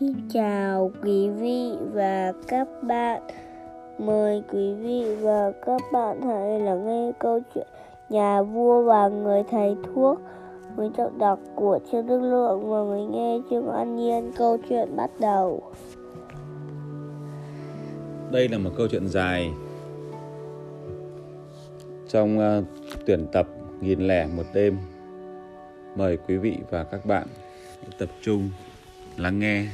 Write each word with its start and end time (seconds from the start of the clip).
Xin 0.00 0.28
chào 0.28 0.92
quý 1.02 1.28
vị 1.28 1.72
và 1.92 2.32
các 2.48 2.68
bạn. 2.82 3.22
Mời 3.98 4.42
quý 4.52 4.74
vị 4.74 5.16
và 5.20 5.52
các 5.66 5.80
bạn 5.92 6.22
hãy 6.22 6.60
lắng 6.60 6.86
nghe 6.86 7.12
câu 7.18 7.40
chuyện 7.54 7.66
Nhà 8.08 8.42
vua 8.42 8.82
và 8.82 9.08
người 9.08 9.42
thầy 9.50 9.76
thuốc 9.84 10.20
với 10.76 10.90
giọng 10.98 11.18
đọc 11.18 11.38
của 11.54 11.78
Trương 11.92 12.06
Đức 12.06 12.20
Lượng 12.20 12.70
và 12.70 12.82
người 12.82 13.04
nghe 13.06 13.38
Trương 13.50 13.68
An 13.68 13.96
Nhiên. 13.96 14.32
Câu 14.36 14.58
chuyện 14.68 14.96
bắt 14.96 15.10
đầu. 15.20 15.62
Đây 18.30 18.48
là 18.48 18.58
một 18.58 18.70
câu 18.76 18.88
chuyện 18.90 19.08
dài 19.08 19.50
trong 22.08 22.38
uh, 22.38 22.64
tuyển 23.06 23.26
tập 23.32 23.46
nghìn 23.80 24.00
lẻ 24.00 24.26
một 24.36 24.46
đêm. 24.54 24.78
Mời 25.96 26.16
quý 26.16 26.36
vị 26.36 26.56
và 26.70 26.84
các 26.84 27.06
bạn 27.06 27.26
tập 27.98 28.08
trung 28.22 28.50
lắng 29.16 29.38
nghe 29.38 29.66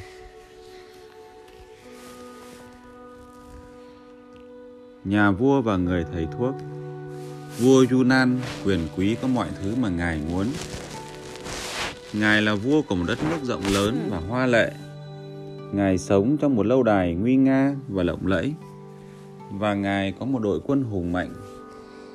nhà 5.04 5.30
vua 5.30 5.62
và 5.62 5.76
người 5.76 6.04
thầy 6.12 6.28
thuốc. 6.38 6.54
Vua 7.58 7.84
Yunan 7.90 8.40
quyền 8.64 8.80
quý 8.96 9.16
có 9.22 9.28
mọi 9.28 9.48
thứ 9.62 9.74
mà 9.80 9.88
ngài 9.88 10.20
muốn. 10.30 10.46
Ngài 12.12 12.42
là 12.42 12.54
vua 12.54 12.82
của 12.82 12.94
một 12.94 13.04
đất 13.08 13.18
nước 13.30 13.38
rộng 13.42 13.62
lớn 13.72 14.08
và 14.10 14.18
hoa 14.18 14.46
lệ. 14.46 14.72
Ngài 15.72 15.98
sống 15.98 16.36
trong 16.36 16.56
một 16.56 16.66
lâu 16.66 16.82
đài 16.82 17.14
nguy 17.14 17.36
nga 17.36 17.74
và 17.88 18.02
lộng 18.02 18.26
lẫy. 18.26 18.54
Và 19.50 19.74
ngài 19.74 20.14
có 20.20 20.26
một 20.26 20.38
đội 20.38 20.60
quân 20.66 20.82
hùng 20.82 21.12
mạnh. 21.12 21.34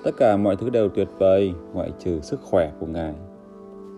Tất 0.03 0.11
cả 0.17 0.37
mọi 0.37 0.55
thứ 0.55 0.69
đều 0.69 0.89
tuyệt 0.89 1.07
vời, 1.17 1.53
ngoại 1.73 1.91
trừ 2.03 2.19
sức 2.23 2.39
khỏe 2.41 2.71
của 2.79 2.85
ngài. 2.85 3.13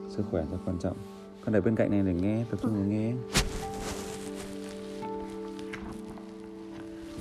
Sức 0.10 0.24
khỏe 0.32 0.44
rất 0.52 0.58
quan 0.66 0.77
trọng. 0.80 0.98
Con 1.46 1.54
để 1.54 1.62
bên 1.62 1.76
cạnh 1.76 1.91
này 1.91 2.02
để 2.05 2.13
nghe, 2.13 2.44
tập 2.51 2.60
trung 2.62 2.74
vào 2.74 2.84
nghe. 2.84 3.13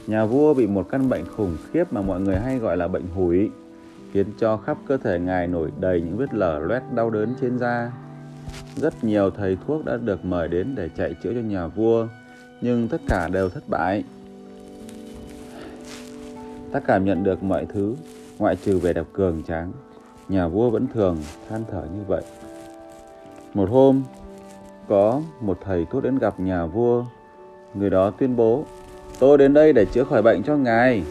Nhà 0.06 0.24
vua 0.24 0.54
bị 0.54 0.66
một 0.66 0.86
căn 0.90 1.08
bệnh 1.08 1.24
khủng 1.36 1.56
khiếp 1.72 1.92
mà 1.92 2.02
mọi 2.02 2.20
người 2.20 2.36
hay 2.36 2.58
gọi 2.58 2.76
là 2.76 2.88
bệnh 2.88 3.06
hủi 3.14 3.50
khiến 4.12 4.26
cho 4.38 4.56
khắp 4.56 4.78
cơ 4.86 4.96
thể 4.96 5.18
ngài 5.18 5.46
nổi 5.46 5.72
đầy 5.80 6.00
những 6.00 6.16
vết 6.16 6.34
lở 6.34 6.58
loét 6.58 6.82
đau 6.94 7.10
đớn 7.10 7.34
trên 7.40 7.58
da. 7.58 7.92
Rất 8.76 9.04
nhiều 9.04 9.30
thầy 9.30 9.58
thuốc 9.66 9.84
đã 9.84 9.96
được 9.96 10.24
mời 10.24 10.48
đến 10.48 10.74
để 10.74 10.88
chạy 10.96 11.14
chữa 11.22 11.34
cho 11.34 11.40
nhà 11.40 11.66
vua 11.66 12.06
nhưng 12.60 12.88
tất 12.88 13.00
cả 13.08 13.28
đều 13.28 13.48
thất 13.48 13.68
bại. 13.68 14.04
Ta 16.72 16.80
cảm 16.80 17.04
nhận 17.04 17.24
được 17.24 17.42
mọi 17.42 17.66
thứ 17.66 17.96
ngoại 18.38 18.56
trừ 18.56 18.78
vẻ 18.78 18.92
đẹp 18.92 19.06
cường 19.12 19.42
tráng. 19.42 19.72
Nhà 20.28 20.48
vua 20.48 20.70
vẫn 20.70 20.86
thường 20.94 21.16
than 21.48 21.64
thở 21.70 21.82
như 21.94 22.02
vậy. 22.06 22.22
Một 23.54 23.70
hôm, 23.70 24.02
có 24.88 25.20
một 25.40 25.58
thầy 25.64 25.86
thuốc 25.90 26.02
đến 26.02 26.18
gặp 26.18 26.40
nhà 26.40 26.66
vua. 26.66 27.04
Người 27.74 27.90
đó 27.90 28.10
tuyên 28.10 28.36
bố, 28.36 28.64
tôi 29.18 29.38
đến 29.38 29.54
đây 29.54 29.72
để 29.72 29.84
chữa 29.84 30.04
khỏi 30.04 30.22
bệnh 30.22 30.42
cho 30.42 30.56
ngài. 30.56 31.02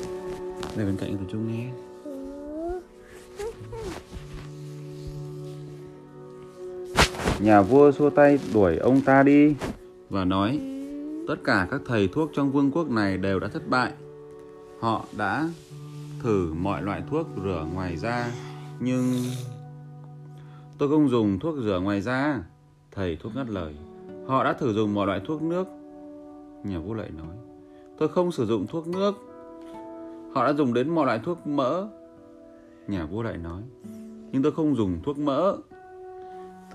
Đây 0.76 0.86
bên 0.86 0.98
cạnh 0.98 1.18
tập 1.18 1.26
trung 1.32 1.52
nghe. 1.52 1.70
Nhà 7.40 7.62
vua 7.62 7.92
xua 7.92 8.10
tay 8.10 8.40
đuổi 8.54 8.78
ông 8.78 9.02
ta 9.02 9.24
đi 9.24 9.56
và 10.10 10.26
nói, 10.26 10.60
tất 11.28 11.36
cả 11.44 11.68
các 11.72 11.82
thầy 11.88 12.08
thuốc 12.08 12.32
trong 12.34 12.52
vương 12.52 12.72
quốc 12.72 12.90
này 12.90 13.18
đều 13.18 13.40
đã 13.40 13.48
thất 13.48 13.68
bại. 13.68 13.92
Họ 14.80 15.06
đã 15.18 15.50
thử 16.24 16.54
mọi 16.54 16.82
loại 16.82 17.02
thuốc 17.10 17.28
rửa 17.44 17.66
ngoài 17.74 17.98
da, 17.98 18.32
nhưng 18.80 19.14
Tôi 20.78 20.90
không 20.90 21.10
dùng 21.10 21.40
thuốc 21.40 21.56
rửa 21.64 21.80
ngoài 21.80 22.02
da. 22.02 22.44
Thầy 22.92 23.18
thuốc 23.22 23.36
ngắt 23.36 23.50
lời. 23.50 23.76
Họ 24.28 24.44
đã 24.44 24.54
thử 24.54 24.74
dùng 24.74 24.94
mọi 24.94 25.08
loại 25.08 25.22
thuốc 25.26 25.42
nước. 25.42 25.68
Nhà 26.64 26.80
vua 26.80 26.94
lại 26.94 27.10
nói. 27.18 27.45
Tôi 27.98 28.10
không 28.10 28.32
sử 28.32 28.46
dụng 28.46 28.68
thuốc 28.68 28.88
nước. 28.88 29.16
Họ 30.34 30.46
đã 30.46 30.54
dùng 30.54 30.74
đến 30.74 30.90
mọi 30.90 31.06
loại 31.06 31.20
thuốc 31.24 31.48
mỡ. 31.48 31.88
Nhà 32.88 33.06
vua 33.06 33.22
lại 33.22 33.38
nói. 33.38 33.62
Nhưng 34.32 34.44
tôi 34.44 34.52
không 34.52 34.76
dùng 34.76 35.00
thuốc 35.04 35.18
mỡ. 35.18 35.58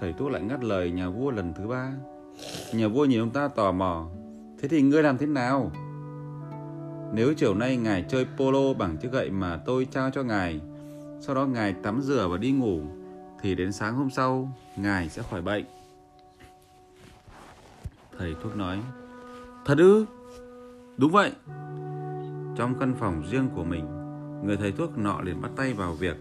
Thầy 0.00 0.12
thuốc 0.12 0.30
lại 0.30 0.42
ngắt 0.42 0.64
lời 0.64 0.90
nhà 0.90 1.08
vua 1.08 1.30
lần 1.30 1.52
thứ 1.58 1.66
ba. 1.66 1.92
Nhà 2.74 2.88
vua 2.88 3.04
nhìn 3.04 3.20
ông 3.20 3.30
ta 3.30 3.48
tò 3.48 3.72
mò. 3.72 4.06
Thế 4.60 4.68
thì 4.68 4.82
ngươi 4.82 5.02
làm 5.02 5.18
thế 5.18 5.26
nào? 5.26 5.72
Nếu 7.14 7.34
chiều 7.34 7.54
nay 7.54 7.76
ngài 7.76 8.04
chơi 8.08 8.26
polo 8.36 8.72
bằng 8.78 8.96
chiếc 8.96 9.12
gậy 9.12 9.30
mà 9.30 9.60
tôi 9.66 9.86
trao 9.90 10.10
cho 10.10 10.22
ngài, 10.22 10.60
sau 11.20 11.34
đó 11.34 11.46
ngài 11.46 11.72
tắm 11.72 12.00
rửa 12.02 12.28
và 12.30 12.36
đi 12.36 12.52
ngủ, 12.52 12.80
thì 13.40 13.54
đến 13.54 13.72
sáng 13.72 13.94
hôm 13.94 14.10
sau 14.10 14.48
ngài 14.76 15.08
sẽ 15.08 15.22
khỏi 15.30 15.42
bệnh 15.42 15.64
thầy 18.20 18.34
thuốc 18.42 18.56
nói 18.56 18.78
thật 19.64 19.78
ư 19.78 20.06
đúng 21.00 21.12
vậy. 21.12 21.32
Trong 22.56 22.74
căn 22.80 22.94
phòng 23.00 23.22
riêng 23.30 23.48
của 23.54 23.64
mình, 23.64 23.86
người 24.44 24.56
thầy 24.56 24.72
thuốc 24.72 24.98
nọ 24.98 25.20
liền 25.20 25.42
bắt 25.42 25.50
tay 25.56 25.72
vào 25.72 25.92
việc. 25.92 26.16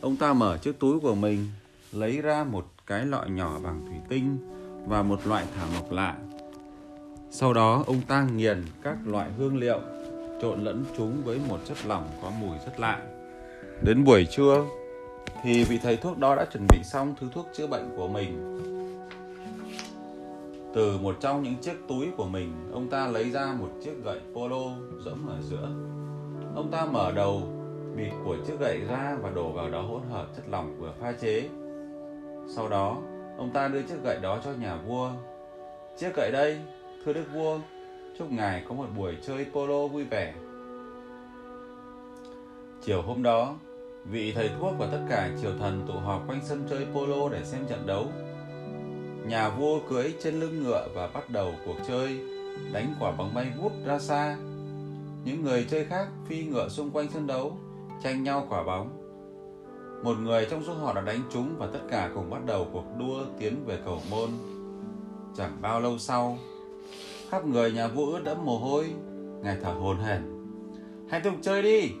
Ông 0.00 0.16
ta 0.16 0.32
mở 0.32 0.58
chiếc 0.58 0.78
túi 0.78 1.00
của 1.00 1.14
mình, 1.14 1.46
lấy 1.92 2.22
ra 2.22 2.44
một 2.44 2.66
cái 2.86 3.06
lọ 3.06 3.24
nhỏ 3.24 3.58
bằng 3.62 3.84
thủy 3.86 3.96
tinh 4.08 4.36
và 4.86 5.02
một 5.02 5.26
loại 5.26 5.44
thảo 5.56 5.68
mộc 5.74 5.92
lạ. 5.92 6.16
Sau 7.30 7.52
đó, 7.52 7.84
ông 7.86 8.00
ta 8.08 8.26
nghiền 8.36 8.62
các 8.82 8.96
loại 9.06 9.30
hương 9.38 9.56
liệu, 9.56 9.80
trộn 10.42 10.64
lẫn 10.64 10.84
chúng 10.96 11.22
với 11.24 11.40
một 11.48 11.58
chất 11.64 11.76
lỏng 11.86 12.08
có 12.22 12.30
mùi 12.40 12.56
rất 12.66 12.80
lạ. 12.80 13.02
Đến 13.82 14.04
buổi 14.04 14.26
trưa 14.30 14.64
thì 15.42 15.64
vị 15.64 15.78
thầy 15.82 15.96
thuốc 15.96 16.18
đó 16.18 16.36
đã 16.36 16.44
chuẩn 16.52 16.66
bị 16.68 16.78
xong 16.84 17.14
thứ 17.20 17.28
thuốc 17.34 17.46
chữa 17.56 17.66
bệnh 17.66 17.90
của 17.96 18.08
mình. 18.08 18.60
Từ 20.74 20.98
một 20.98 21.16
trong 21.20 21.42
những 21.42 21.56
chiếc 21.56 21.76
túi 21.88 22.10
của 22.16 22.24
mình, 22.24 22.52
ông 22.72 22.88
ta 22.88 23.06
lấy 23.06 23.30
ra 23.30 23.54
một 23.60 23.68
chiếc 23.84 24.04
gậy 24.04 24.20
polo 24.34 24.76
rỗng 25.04 25.28
ở 25.28 25.36
giữa. 25.40 25.68
Ông 26.54 26.68
ta 26.72 26.86
mở 26.86 27.12
đầu 27.12 27.42
bịt 27.96 28.12
của 28.24 28.36
chiếc 28.46 28.60
gậy 28.60 28.80
ra 28.88 29.16
và 29.22 29.30
đổ 29.30 29.52
vào 29.52 29.70
đó 29.70 29.82
hỗn 29.82 30.02
hợp 30.10 30.26
chất 30.36 30.42
lỏng 30.48 30.76
vừa 30.78 30.92
pha 31.00 31.12
chế. 31.12 31.48
Sau 32.48 32.68
đó, 32.68 32.96
ông 33.38 33.50
ta 33.54 33.68
đưa 33.68 33.82
chiếc 33.82 34.02
gậy 34.04 34.18
đó 34.22 34.38
cho 34.44 34.52
nhà 34.52 34.76
vua. 34.86 35.10
Chiếc 35.98 36.16
gậy 36.16 36.30
đây, 36.32 36.60
thưa 37.04 37.12
đức 37.12 37.24
vua, 37.34 37.58
chúc 38.18 38.32
ngài 38.32 38.64
có 38.68 38.74
một 38.74 38.86
buổi 38.96 39.16
chơi 39.22 39.46
polo 39.52 39.86
vui 39.86 40.04
vẻ. 40.04 40.34
Chiều 42.82 43.02
hôm 43.02 43.22
đó, 43.22 43.54
Vị 44.04 44.32
thầy 44.32 44.50
thuốc 44.60 44.74
và 44.78 44.88
tất 44.92 45.00
cả 45.10 45.30
triều 45.42 45.52
thần 45.58 45.84
tụ 45.88 45.94
họp 45.94 46.28
quanh 46.28 46.40
sân 46.42 46.66
chơi 46.70 46.86
polo 46.94 47.28
để 47.28 47.44
xem 47.44 47.66
trận 47.68 47.86
đấu. 47.86 48.06
Nhà 49.30 49.50
vua 49.50 49.80
cưỡi 49.88 50.14
trên 50.22 50.40
lưng 50.40 50.62
ngựa 50.62 50.88
và 50.94 51.06
bắt 51.14 51.30
đầu 51.30 51.54
cuộc 51.66 51.76
chơi, 51.88 52.20
đánh 52.72 52.94
quả 53.00 53.12
bóng 53.12 53.34
bay 53.34 53.52
vút 53.60 53.72
ra 53.84 53.98
xa. 53.98 54.36
Những 55.24 55.42
người 55.44 55.66
chơi 55.70 55.84
khác 55.84 56.08
phi 56.26 56.44
ngựa 56.44 56.68
xung 56.68 56.90
quanh 56.90 57.10
sân 57.10 57.26
đấu, 57.26 57.56
tranh 58.02 58.22
nhau 58.22 58.46
quả 58.50 58.62
bóng. 58.62 58.88
Một 60.04 60.16
người 60.18 60.46
trong 60.50 60.64
số 60.64 60.74
họ 60.74 60.94
đã 60.94 61.00
đánh 61.00 61.22
trúng 61.32 61.54
và 61.58 61.66
tất 61.72 61.78
cả 61.90 62.10
cùng 62.14 62.30
bắt 62.30 62.44
đầu 62.46 62.66
cuộc 62.72 62.84
đua 62.98 63.24
tiến 63.38 63.64
về 63.66 63.78
cầu 63.84 64.00
môn. 64.10 64.30
Chẳng 65.36 65.58
bao 65.60 65.80
lâu 65.80 65.98
sau, 65.98 66.38
khắp 67.28 67.44
người 67.44 67.72
nhà 67.72 67.88
vua 67.88 68.12
ướt 68.12 68.24
đẫm 68.24 68.44
mồ 68.44 68.58
hôi, 68.58 68.92
ngài 69.42 69.56
thở 69.62 69.72
hồn 69.72 69.98
hển. 69.98 70.22
Hãy 71.10 71.20
tục 71.20 71.34
chơi 71.42 71.62
đi! 71.62 71.92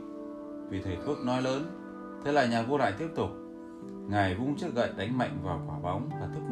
vì 0.68 0.82
thầy 0.82 0.96
thuốc 1.06 1.18
nói 1.24 1.42
lớn 1.42 1.64
Thế 2.24 2.32
là 2.32 2.46
nhà 2.46 2.62
vua 2.62 2.78
lại 2.78 2.92
tiếp 2.98 3.08
tục. 3.16 3.30
Ngài 4.08 4.34
vung 4.34 4.56
chiếc 4.56 4.74
gậy 4.74 4.90
đánh 4.96 5.18
mạnh 5.18 5.38
vào 5.42 5.62
quả 5.66 5.78
bóng 5.82 6.10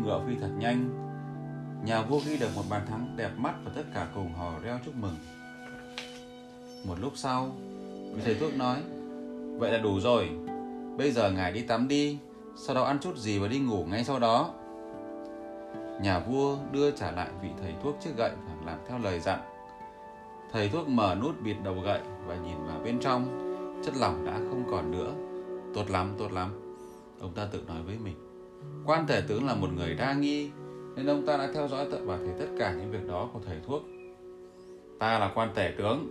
ngựa 0.08 0.20
phi 0.26 0.34
thật 0.40 0.50
nhanh. 0.58 0.88
Nhà 1.84 2.02
vua 2.02 2.20
ghi 2.26 2.38
được 2.38 2.48
một 2.56 2.62
bàn 2.70 2.86
thắng 2.86 3.16
đẹp 3.16 3.30
mắt 3.36 3.54
và 3.64 3.72
tất 3.74 3.82
cả 3.94 4.06
cùng 4.14 4.34
hò 4.34 4.52
reo 4.62 4.78
chúc 4.84 4.94
mừng. 4.96 5.16
Một 6.84 6.94
lúc 7.00 7.12
sau, 7.16 7.50
vị 8.14 8.22
thầy 8.24 8.34
thuốc 8.34 8.56
nói, 8.56 8.82
vậy 9.58 9.72
là 9.72 9.78
đủ 9.78 10.00
rồi. 10.00 10.30
Bây 10.98 11.10
giờ 11.10 11.30
ngài 11.30 11.52
đi 11.52 11.62
tắm 11.62 11.88
đi, 11.88 12.18
sau 12.56 12.74
đó 12.74 12.82
ăn 12.82 12.98
chút 12.98 13.16
gì 13.16 13.38
và 13.38 13.48
đi 13.48 13.58
ngủ 13.58 13.84
ngay 13.84 14.04
sau 14.04 14.18
đó. 14.18 14.50
Nhà 16.02 16.18
vua 16.18 16.56
đưa 16.72 16.90
trả 16.90 17.10
lại 17.10 17.28
vị 17.42 17.48
thầy 17.62 17.74
thuốc 17.82 17.96
chiếc 18.00 18.16
gậy 18.16 18.30
và 18.46 18.52
làm 18.66 18.78
theo 18.88 18.98
lời 18.98 19.20
dặn. 19.20 19.40
Thầy 20.52 20.68
thuốc 20.68 20.88
mở 20.88 21.16
nút 21.20 21.42
bịt 21.42 21.56
đầu 21.64 21.80
gậy 21.84 22.00
và 22.26 22.36
nhìn 22.36 22.66
vào 22.66 22.80
bên 22.84 23.00
trong, 23.00 23.26
chất 23.84 23.94
lỏng 23.96 24.26
đã 24.26 24.32
không 24.32 24.64
còn 24.70 24.90
nữa 24.90 25.12
Tốt 25.74 25.90
lắm, 25.90 26.14
tốt 26.18 26.32
lắm. 26.32 26.50
Ông 27.20 27.32
ta 27.34 27.48
tự 27.52 27.64
nói 27.66 27.82
với 27.82 27.96
mình. 28.04 28.27
Quan 28.86 29.06
tể 29.06 29.22
tướng 29.28 29.46
là 29.46 29.54
một 29.54 29.68
người 29.76 29.94
đa 29.94 30.12
nghi, 30.12 30.50
nên 30.96 31.06
ông 31.06 31.26
ta 31.26 31.36
đã 31.36 31.48
theo 31.54 31.68
dõi 31.68 31.86
tận 31.90 32.06
và 32.06 32.16
thấy 32.16 32.34
tất 32.38 32.46
cả 32.58 32.72
những 32.72 32.90
việc 32.90 33.08
đó 33.08 33.30
của 33.32 33.40
thầy 33.46 33.56
thuốc. 33.66 33.82
Ta 34.98 35.18
là 35.18 35.32
quan 35.34 35.48
tể 35.54 35.72
tướng, 35.78 36.08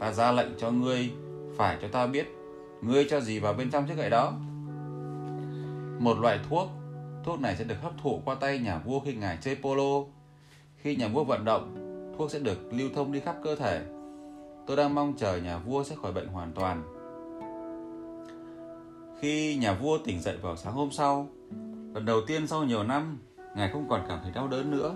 ta 0.00 0.12
ra 0.12 0.32
lệnh 0.32 0.48
cho 0.58 0.70
ngươi 0.70 1.10
phải 1.56 1.78
cho 1.82 1.88
ta 1.88 2.06
biết 2.06 2.26
ngươi 2.82 3.06
cho 3.10 3.20
gì 3.20 3.38
vào 3.38 3.52
bên 3.52 3.70
trong 3.70 3.86
chiếc 3.86 3.96
gậy 3.96 4.10
đó. 4.10 4.32
Một 5.98 6.18
loại 6.18 6.40
thuốc, 6.50 6.68
thuốc 7.24 7.40
này 7.40 7.56
sẽ 7.56 7.64
được 7.64 7.80
hấp 7.82 7.92
thụ 8.02 8.20
qua 8.24 8.34
tay 8.34 8.58
nhà 8.58 8.78
vua 8.84 9.00
khi 9.00 9.14
ngài 9.14 9.38
chơi 9.40 9.56
polo. 9.62 10.04
Khi 10.76 10.96
nhà 10.96 11.08
vua 11.08 11.24
vận 11.24 11.44
động, 11.44 11.74
thuốc 12.18 12.30
sẽ 12.30 12.38
được 12.38 12.58
lưu 12.72 12.88
thông 12.94 13.12
đi 13.12 13.20
khắp 13.20 13.36
cơ 13.44 13.56
thể. 13.56 13.82
Tôi 14.66 14.76
đang 14.76 14.94
mong 14.94 15.14
chờ 15.16 15.36
nhà 15.36 15.58
vua 15.58 15.84
sẽ 15.84 15.96
khỏi 16.02 16.12
bệnh 16.12 16.28
hoàn 16.28 16.52
toàn 16.52 16.82
khi 19.22 19.56
nhà 19.56 19.74
vua 19.74 19.98
tỉnh 19.98 20.20
dậy 20.20 20.36
vào 20.42 20.56
sáng 20.56 20.72
hôm 20.72 20.90
sau, 20.90 21.28
lần 21.94 22.04
đầu 22.04 22.20
tiên 22.26 22.46
sau 22.46 22.64
nhiều 22.64 22.82
năm, 22.82 23.18
ngài 23.56 23.70
không 23.70 23.88
còn 23.88 24.00
cảm 24.08 24.18
thấy 24.22 24.32
đau 24.32 24.48
đớn 24.48 24.70
nữa. 24.70 24.94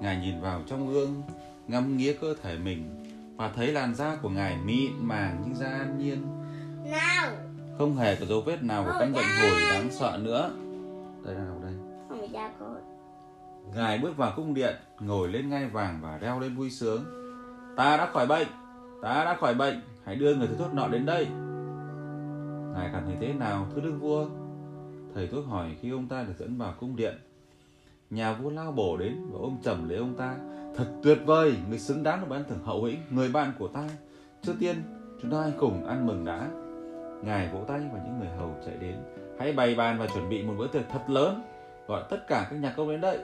Ngài 0.00 0.16
nhìn 0.16 0.40
vào 0.40 0.62
trong 0.66 0.92
gương, 0.92 1.22
ngắm 1.68 1.96
nghía 1.96 2.12
cơ 2.20 2.34
thể 2.42 2.58
mình 2.58 3.04
và 3.36 3.48
thấy 3.56 3.72
làn 3.72 3.94
da 3.94 4.16
của 4.22 4.28
Ngài 4.28 4.56
mịn 4.56 4.92
màng 5.00 5.42
như 5.46 5.54
da 5.54 5.66
an 5.66 5.98
nhiên. 5.98 6.26
Nào 6.90 7.32
Không 7.78 7.96
hề 7.96 8.16
có 8.16 8.26
dấu 8.26 8.40
vết 8.40 8.62
nào 8.62 8.84
của 8.84 8.96
căn 9.00 9.12
bệnh 9.12 9.24
hồi 9.40 9.60
đáng 9.72 9.88
sợ 9.90 10.18
nữa. 10.22 10.50
Đây 11.24 11.34
là 11.34 11.44
đâu 11.44 11.60
đây? 11.62 11.72
Không 12.08 12.20
Ngài 13.74 13.98
bước 13.98 14.16
vào 14.16 14.32
cung 14.36 14.54
điện, 14.54 14.74
ngồi 15.00 15.28
lên 15.28 15.48
ngai 15.48 15.68
vàng 15.68 15.98
và 16.02 16.18
reo 16.18 16.40
lên 16.40 16.56
vui 16.56 16.70
sướng. 16.70 17.04
Ta 17.76 17.96
đã 17.96 18.10
khỏi 18.12 18.26
bệnh, 18.26 18.46
ta 19.02 19.24
đã 19.24 19.36
khỏi 19.40 19.54
bệnh, 19.54 19.82
hãy 20.04 20.16
đưa 20.16 20.34
người 20.34 20.46
thầy 20.46 20.56
thuốc 20.56 20.74
nọ 20.74 20.88
đến 20.88 21.06
đây. 21.06 21.26
Ngài 22.74 22.90
cảm 22.92 23.02
thấy 23.06 23.16
thế 23.20 23.32
nào, 23.32 23.66
thưa 23.74 23.80
đức 23.80 23.96
vua? 24.00 24.26
Thầy 25.14 25.26
thuốc 25.26 25.46
hỏi 25.46 25.76
khi 25.80 25.90
ông 25.90 26.08
ta 26.08 26.22
được 26.22 26.34
dẫn 26.38 26.58
vào 26.58 26.74
cung 26.80 26.96
điện. 26.96 27.14
Nhà 28.10 28.32
vua 28.32 28.50
lao 28.50 28.72
bổ 28.72 28.96
đến 28.96 29.16
và 29.30 29.38
ôm 29.38 29.56
chầm 29.62 29.88
lấy 29.88 29.98
ông 29.98 30.14
ta. 30.14 30.36
Thật 30.76 30.86
tuyệt 31.02 31.18
vời, 31.26 31.54
người 31.68 31.78
xứng 31.78 32.02
đáng 32.02 32.20
được 32.20 32.26
ban 32.30 32.44
thưởng 32.48 32.64
hậu 32.64 32.84
hĩnh, 32.84 32.98
người 33.10 33.28
bạn 33.28 33.52
của 33.58 33.68
ta. 33.68 33.88
Trước 34.42 34.54
tiên, 34.60 34.76
chúng 35.22 35.30
ta 35.30 35.40
hãy 35.40 35.52
cùng 35.58 35.86
ăn 35.86 36.06
mừng 36.06 36.24
đã. 36.24 36.48
Ngài 37.22 37.48
vỗ 37.52 37.64
tay 37.68 37.80
và 37.92 38.00
những 38.04 38.18
người 38.18 38.28
hầu 38.38 38.54
chạy 38.66 38.76
đến. 38.80 38.94
Hãy 39.38 39.52
bày 39.52 39.74
bàn 39.74 39.98
và 39.98 40.06
chuẩn 40.06 40.28
bị 40.28 40.42
một 40.42 40.54
bữa 40.58 40.66
tiệc 40.66 40.82
thật 40.92 41.10
lớn. 41.10 41.42
Gọi 41.88 42.02
tất 42.10 42.28
cả 42.28 42.46
các 42.50 42.56
nhà 42.56 42.74
công 42.76 42.88
đến 42.88 43.00
đây. 43.00 43.18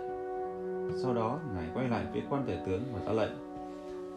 Sau 1.02 1.14
đó, 1.14 1.38
Ngài 1.54 1.64
quay 1.74 1.88
lại 1.88 2.04
phía 2.14 2.22
quan 2.30 2.44
tể 2.46 2.58
tướng 2.66 2.82
và 2.92 3.00
ra 3.06 3.12
lệnh. 3.12 3.32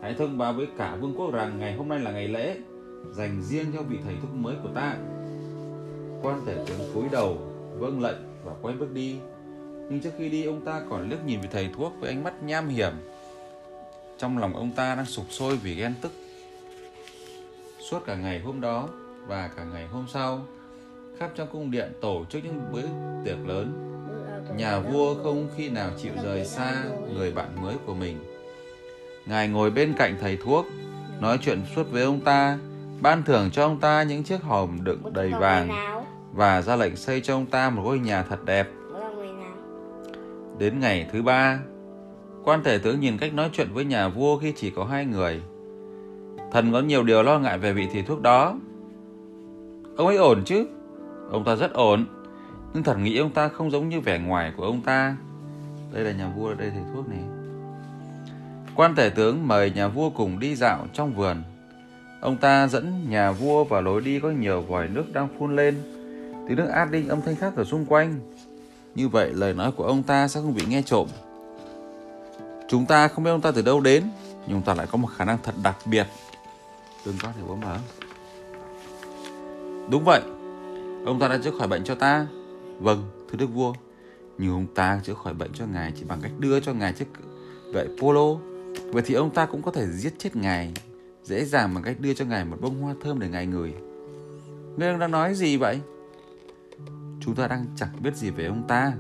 Hãy 0.01 0.13
thông 0.13 0.37
báo 0.37 0.53
với 0.53 0.67
cả 0.77 0.95
vương 0.95 1.15
quốc 1.17 1.33
rằng 1.33 1.59
ngày 1.59 1.75
hôm 1.75 1.87
nay 1.87 1.99
là 1.99 2.11
ngày 2.11 2.27
lễ, 2.27 2.57
dành 3.11 3.41
riêng 3.41 3.65
cho 3.73 3.81
vị 3.81 3.97
thầy 4.05 4.15
thuốc 4.21 4.33
mới 4.33 4.55
của 4.63 4.69
ta. 4.75 4.97
Quan 6.21 6.41
tể 6.45 6.65
tướng 6.67 6.93
cúi 6.93 7.03
đầu, 7.11 7.37
vâng 7.79 8.01
lệnh 8.01 8.17
và 8.43 8.53
quay 8.61 8.75
bước 8.75 8.93
đi. 8.93 9.15
Nhưng 9.89 9.99
trước 9.99 10.11
khi 10.17 10.29
đi, 10.29 10.43
ông 10.43 10.65
ta 10.65 10.81
còn 10.89 11.09
liếc 11.09 11.25
nhìn 11.25 11.41
về 11.41 11.49
thầy 11.51 11.69
thuốc 11.75 11.93
với 11.99 12.09
ánh 12.09 12.23
mắt 12.23 12.43
nham 12.43 12.69
hiểm. 12.69 12.93
Trong 14.17 14.37
lòng 14.37 14.55
ông 14.55 14.71
ta 14.71 14.95
đang 14.95 15.05
sục 15.05 15.25
sôi 15.29 15.57
vì 15.57 15.75
ghen 15.75 15.93
tức. 16.01 16.11
Suốt 17.79 17.99
cả 18.05 18.15
ngày 18.15 18.39
hôm 18.39 18.61
đó 18.61 18.89
và 19.27 19.49
cả 19.55 19.63
ngày 19.73 19.87
hôm 19.87 20.05
sau, 20.13 20.45
khắp 21.19 21.31
trong 21.35 21.47
cung 21.51 21.71
điện 21.71 21.91
tổ 22.01 22.25
chức 22.29 22.43
những 22.43 22.61
bữa 22.71 22.87
tiệc 23.25 23.47
lớn 23.47 23.93
Nhà 24.57 24.79
vua 24.79 25.15
không 25.23 25.47
khi 25.57 25.69
nào 25.69 25.89
chịu 26.01 26.13
rời 26.23 26.45
xa 26.45 26.83
người 27.13 27.31
bạn 27.31 27.61
mới 27.61 27.75
của 27.85 27.93
mình. 27.93 28.17
Ngài 29.25 29.47
ngồi 29.47 29.71
bên 29.71 29.93
cạnh 29.97 30.17
thầy 30.21 30.37
thuốc, 30.37 30.65
nói 31.19 31.37
chuyện 31.41 31.61
suốt 31.75 31.91
với 31.91 32.03
ông 32.03 32.21
ta, 32.21 32.57
ban 33.01 33.23
thưởng 33.23 33.49
cho 33.51 33.63
ông 33.63 33.79
ta 33.79 34.03
những 34.03 34.23
chiếc 34.23 34.41
hòm 34.41 34.83
đựng 34.83 35.13
đầy 35.13 35.31
vàng 35.39 35.92
và 36.33 36.61
ra 36.61 36.75
lệnh 36.75 36.95
xây 36.95 37.21
cho 37.21 37.35
ông 37.35 37.45
ta 37.45 37.69
một 37.69 37.81
ngôi 37.85 37.99
nhà 37.99 38.23
thật 38.23 38.45
đẹp. 38.45 38.69
Đến 40.59 40.79
ngày 40.79 41.07
thứ 41.11 41.21
ba, 41.21 41.59
quan 42.43 42.63
thể 42.63 42.77
tướng 42.77 42.99
nhìn 42.99 43.17
cách 43.17 43.33
nói 43.33 43.49
chuyện 43.53 43.67
với 43.73 43.85
nhà 43.85 44.07
vua 44.07 44.37
khi 44.37 44.53
chỉ 44.55 44.69
có 44.69 44.85
hai 44.85 45.05
người. 45.05 45.41
Thần 46.51 46.71
có 46.73 46.81
nhiều 46.81 47.03
điều 47.03 47.23
lo 47.23 47.39
ngại 47.39 47.57
về 47.57 47.73
vị 47.73 47.87
thầy 47.93 48.01
thuốc 48.03 48.21
đó. 48.21 48.55
Ông 49.97 50.07
ấy 50.07 50.17
ổn 50.17 50.43
chứ? 50.45 50.65
Ông 51.31 51.43
ta 51.43 51.55
rất 51.55 51.73
ổn 51.73 52.05
nhưng 52.73 52.83
thần 52.83 53.03
nghĩ 53.03 53.17
ông 53.17 53.31
ta 53.31 53.47
không 53.47 53.71
giống 53.71 53.89
như 53.89 54.01
vẻ 54.01 54.19
ngoài 54.19 54.53
của 54.57 54.63
ông 54.63 54.81
ta. 54.81 55.15
Đây 55.93 56.03
là 56.03 56.11
nhà 56.11 56.31
vua, 56.37 56.53
đây 56.53 56.69
thầy 56.69 56.83
thuốc 56.93 57.09
này. 57.09 57.19
Quan 58.75 58.95
thể 58.95 59.09
tướng 59.09 59.47
mời 59.47 59.71
nhà 59.71 59.87
vua 59.87 60.09
cùng 60.09 60.39
đi 60.39 60.55
dạo 60.55 60.85
trong 60.93 61.13
vườn. 61.13 61.43
Ông 62.21 62.37
ta 62.37 62.67
dẫn 62.67 63.09
nhà 63.09 63.31
vua 63.31 63.63
vào 63.63 63.81
lối 63.81 64.01
đi 64.01 64.19
có 64.19 64.29
nhiều 64.29 64.61
vòi 64.61 64.87
nước 64.87 65.13
đang 65.13 65.27
phun 65.39 65.55
lên. 65.55 65.75
Tiếng 66.47 66.57
nước 66.57 66.67
át 66.67 66.91
đi 66.91 67.07
âm 67.07 67.21
thanh 67.21 67.35
khác 67.35 67.53
ở 67.55 67.63
xung 67.63 67.85
quanh. 67.85 68.19
Như 68.95 69.09
vậy 69.09 69.33
lời 69.33 69.53
nói 69.53 69.71
của 69.71 69.83
ông 69.83 70.03
ta 70.03 70.27
sẽ 70.27 70.41
không 70.41 70.55
bị 70.55 70.65
nghe 70.67 70.81
trộm. 70.81 71.07
Chúng 72.67 72.85
ta 72.85 73.07
không 73.07 73.23
biết 73.23 73.31
ông 73.31 73.41
ta 73.41 73.51
từ 73.51 73.61
đâu 73.61 73.81
đến, 73.81 74.03
nhưng 74.47 74.57
ông 74.57 74.63
ta 74.63 74.73
lại 74.73 74.87
có 74.91 74.97
một 74.97 75.07
khả 75.17 75.25
năng 75.25 75.37
thật 75.43 75.55
đặc 75.63 75.77
biệt. 75.85 76.07
Đừng 77.05 77.15
có 77.21 77.27
thể 77.35 77.41
bố 77.47 77.55
mở. 77.55 77.77
Đúng 79.89 80.03
vậy, 80.05 80.21
ông 81.05 81.19
ta 81.19 81.27
đã 81.27 81.39
chữa 81.43 81.51
khỏi 81.59 81.67
bệnh 81.67 81.83
cho 81.83 81.95
ta. 81.95 82.27
Vâng, 82.79 83.03
thưa 83.29 83.37
đức 83.37 83.47
vua, 83.47 83.73
nhưng 84.37 84.51
ông 84.53 84.67
ta 84.75 84.99
chữa 85.03 85.13
khỏi 85.13 85.33
bệnh 85.33 85.53
cho 85.53 85.65
ngài 85.73 85.91
chỉ 85.95 86.03
bằng 86.03 86.19
cách 86.21 86.31
đưa 86.39 86.59
cho 86.59 86.73
ngài 86.73 86.93
chiếc 86.93 87.07
gậy 87.73 87.87
polo. 88.01 88.35
Vậy 88.91 89.03
thì 89.05 89.13
ông 89.13 89.29
ta 89.29 89.45
cũng 89.45 89.61
có 89.61 89.71
thể 89.71 89.87
giết 89.87 90.13
chết 90.17 90.35
ngài 90.35 90.73
dễ 91.23 91.45
dàng 91.45 91.73
bằng 91.73 91.83
cách 91.83 91.95
đưa 91.99 92.13
cho 92.13 92.25
ngài 92.25 92.45
một 92.45 92.57
bông 92.61 92.81
hoa 92.81 92.95
thơm 93.03 93.19
để 93.19 93.29
ngài 93.29 93.45
ngửi. 93.45 93.73
Ngươi 94.77 94.97
đang 94.97 95.11
nói 95.11 95.33
gì 95.35 95.57
vậy? 95.57 95.79
Chúng 97.25 97.35
ta 97.35 97.47
đang 97.47 97.65
chẳng 97.75 97.89
biết 98.01 98.15
gì 98.15 98.29
về 98.29 98.45
ông 98.45 98.67
ta. 98.67 98.91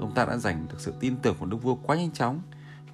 Ông 0.00 0.12
ta 0.14 0.24
đã 0.24 0.36
giành 0.36 0.66
được 0.68 0.80
sự 0.80 0.92
tin 1.00 1.16
tưởng 1.22 1.36
của 1.40 1.46
đức 1.46 1.56
vua 1.62 1.74
quá 1.74 1.96
nhanh 1.96 2.10
chóng 2.10 2.40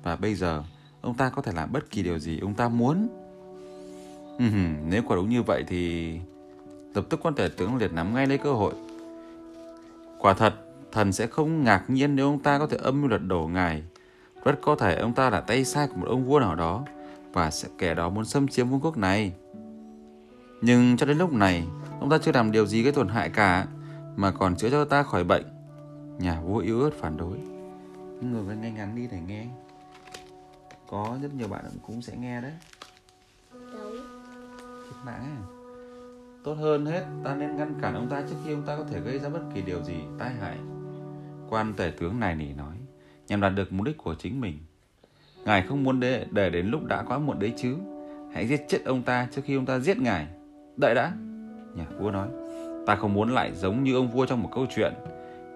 và 0.03 0.17
bây 0.17 0.35
giờ 0.35 0.63
ông 1.01 1.15
ta 1.15 1.31
có 1.31 1.43
thể 1.43 1.53
làm 1.53 1.73
bất 1.73 1.91
kỳ 1.91 2.03
điều 2.03 2.19
gì 2.19 2.41
ông 2.41 2.55
ta 2.55 2.69
muốn. 2.69 3.09
nếu 4.89 5.03
quả 5.07 5.17
đúng 5.17 5.29
như 5.29 5.43
vậy 5.43 5.65
thì 5.69 6.15
lập 6.95 7.05
tức 7.11 7.21
quan 7.23 7.35
tể 7.35 7.49
tướng 7.57 7.77
liệt 7.77 7.93
nắm 7.93 8.15
ngay 8.15 8.27
lấy 8.27 8.39
cơ 8.39 8.53
hội 8.53 8.75
Quả 10.19 10.35
thật, 10.35 10.55
thần 10.93 11.13
sẽ 11.13 11.27
không 11.27 11.65
ngạc 11.65 11.91
nhiên 11.91 12.17
nếu 12.17 12.27
ông 12.27 12.39
ta 12.39 12.59
có 12.59 12.67
thể 12.67 12.77
âm 12.77 13.01
mưu 13.01 13.11
lật 13.11 13.19
đổ 13.19 13.47
ngài. 13.53 13.83
Rất 14.45 14.59
có 14.63 14.77
thể 14.77 14.97
ông 14.97 15.13
ta 15.13 15.31
là 15.31 15.41
tay 15.41 15.65
sai 15.65 15.87
của 15.89 15.95
một 15.97 16.07
ông 16.09 16.25
vua 16.25 16.41
nào 16.41 16.55
đó 16.55 16.85
và 17.33 17.51
sẽ 17.51 17.69
kẻ 17.79 17.95
đó 17.95 18.09
muốn 18.09 18.25
xâm 18.25 18.49
chiếm 18.49 18.69
vương 18.69 18.81
quốc 18.81 18.97
này. 18.97 19.33
Nhưng 20.63 20.97
cho 20.97 21.07
đến 21.07 21.19
lúc 21.19 21.33
này, 21.33 21.65
ông 22.01 22.11
ta 22.11 22.19
chưa 22.19 22.33
làm 22.33 22.53
điều 22.53 22.67
gì 22.67 22.83
gây 22.83 22.93
tổn 22.93 23.09
hại 23.09 23.31
cả 23.31 23.67
mà 24.21 24.31
còn 24.31 24.57
chữa 24.57 24.71
cho 24.71 24.85
ta 24.85 25.03
khỏi 25.03 25.25
bệnh. 25.25 25.45
Nhà 26.19 26.41
vua 26.41 26.59
yếu 26.59 26.81
ớt 26.81 26.91
phản 27.01 27.17
đối. 27.17 27.39
Người 28.21 28.43
phải 28.47 28.57
nghe 28.57 28.71
ngắn 28.71 28.97
đi 28.97 29.09
để 29.13 29.19
nghe. 29.27 29.47
Có 30.89 31.19
rất 31.23 31.35
nhiều 31.35 31.49
bạn 31.49 31.65
cũng 31.87 32.03
sẽ 32.03 32.17
nghe 32.17 32.41
đấy. 32.41 32.53
Chết 34.85 34.97
mạng 35.05 35.25
à. 35.25 35.41
Tốt 36.45 36.55
hơn 36.55 36.87
hết, 36.87 37.05
ta 37.25 37.35
nên 37.35 37.57
ngăn 37.57 37.75
cản 37.83 37.95
ông 37.95 38.09
ta 38.09 38.23
trước 38.31 38.37
khi 38.45 38.53
ông 38.53 38.63
ta 38.67 38.77
có 38.77 38.85
thể 38.85 39.01
gây 39.01 39.19
ra 39.19 39.29
bất 39.29 39.41
kỳ 39.55 39.63
điều 39.63 39.83
gì 39.83 39.95
tai 40.19 40.31
hại. 40.31 40.57
Quan 41.49 41.75
tể 41.77 41.93
tướng 41.99 42.21
này 42.21 42.35
nỉ 42.35 42.53
nói, 42.53 42.77
nhằm 43.29 43.41
đạt 43.41 43.53
được 43.55 43.73
mục 43.73 43.87
đích 43.87 43.99
của 43.99 44.15
chính 44.15 44.41
mình. 44.41 44.59
Ngài 45.45 45.63
không 45.63 45.85
muốn 45.85 46.01
để, 46.01 46.27
để 46.31 46.51
đến 46.51 46.67
lúc 46.67 46.85
đã 46.85 47.03
quá 47.03 47.19
muộn 47.19 47.39
đấy 47.39 47.53
chứ. 47.57 47.77
Hãy 48.33 48.47
giết 48.47 48.65
chết 48.69 48.85
ông 48.85 49.03
ta 49.03 49.29
trước 49.31 49.43
khi 49.45 49.55
ông 49.57 49.67
ta 49.67 49.79
giết 49.79 49.99
ngài. 49.99 50.27
Đợi 50.77 50.95
đã. 50.95 51.13
Nhà 51.75 51.87
vua 51.99 52.11
nói, 52.11 52.29
ta 52.87 52.97
không 52.97 53.15
muốn 53.15 53.35
lại 53.35 53.53
giống 53.55 53.85
như 53.85 53.95
ông 53.95 54.09
vua 54.09 54.27
trong 54.27 54.43
một 54.43 54.49
câu 54.55 54.67
chuyện. 54.75 54.95